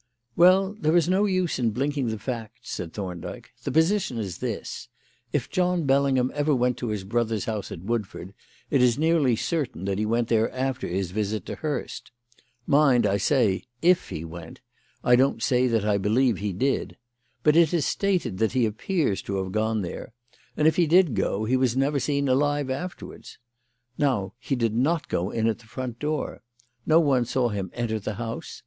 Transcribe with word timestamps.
"Well, 0.35 0.73
there 0.79 0.97
is 0.97 1.07
no 1.07 1.25
use 1.25 1.59
in 1.59 1.69
blinking 1.69 2.07
the 2.07 2.17
facts," 2.17 2.71
said 2.71 2.91
Thorndyke. 2.91 3.51
"The 3.63 3.71
position 3.71 4.17
is 4.17 4.39
this: 4.39 4.89
If 5.31 5.47
John 5.51 5.83
Bellingham 5.85 6.31
ever 6.33 6.55
went 6.55 6.77
to 6.77 6.87
his 6.87 7.03
brother's 7.03 7.45
house 7.45 7.71
at 7.71 7.83
Woodford, 7.83 8.33
it 8.71 8.81
is 8.81 8.97
nearly 8.97 9.35
certain 9.35 9.85
that 9.85 9.99
he 9.99 10.07
went 10.07 10.27
there 10.27 10.51
after 10.53 10.87
his 10.87 11.11
visit 11.11 11.45
to 11.45 11.55
Hurst. 11.57 12.09
Mind, 12.65 13.05
I 13.05 13.17
say 13.17 13.65
'if 13.83 14.09
he 14.09 14.25
went'; 14.25 14.61
I 15.03 15.15
don't 15.15 15.43
say 15.43 15.67
that 15.67 15.85
I 15.85 15.99
believe 15.99 16.39
he 16.39 16.51
did. 16.51 16.97
But 17.43 17.55
it 17.55 17.71
is 17.71 17.85
stated 17.85 18.39
that 18.39 18.53
he 18.53 18.65
appears 18.65 19.21
to 19.21 19.35
have 19.35 19.51
gone 19.51 19.83
there; 19.83 20.13
and 20.57 20.67
if 20.67 20.77
he 20.77 20.87
did 20.87 21.13
go, 21.13 21.45
he 21.45 21.55
was 21.55 21.77
never 21.77 21.99
seen 21.99 22.27
alive 22.27 22.71
afterwards. 22.71 23.37
Now, 23.99 24.33
he 24.39 24.55
did 24.55 24.73
not 24.73 25.07
go 25.07 25.29
in 25.29 25.45
at 25.45 25.59
the 25.59 25.65
front 25.67 25.99
door. 25.99 26.41
No 26.87 26.99
one 26.99 27.23
saw 27.23 27.49
him 27.49 27.69
enter 27.75 27.99
the 27.99 28.15
house. 28.15 28.59